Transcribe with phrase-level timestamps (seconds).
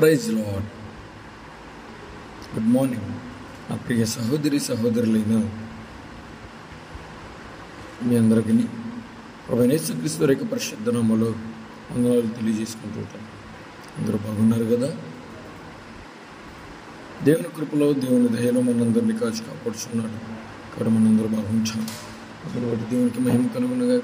[0.00, 0.68] Praise lord
[2.54, 3.08] good morning
[3.70, 5.34] నా ప్రియ సహోదరి సహోదరులైన
[8.06, 8.52] మీ అందరికీ
[9.48, 11.26] ప్రభనేశ్వరిస్తూ రేఖ పరిశుద్ధ నామలో
[11.90, 13.26] వందనాలు తెలియజేసుకుంటూ ఉంటాను.
[13.98, 14.90] అందరూ బాగున్నారు కదా?
[17.24, 20.18] దేవుని కృపలో దేవుని దయలో మనందరినీ కాచి కాపాడుచున్నాడు.
[20.64, 21.86] కాబట్టి మనందరూ బాగుంచాం
[22.44, 24.00] అందులో దేవునికి మహిమ కనుగొనగా